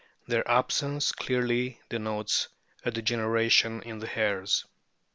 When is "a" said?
2.83-2.89